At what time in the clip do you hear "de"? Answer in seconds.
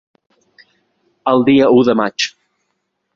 1.91-1.97